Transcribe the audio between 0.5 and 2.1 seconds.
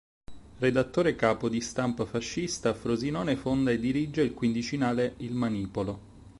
Redattore capo di Stampa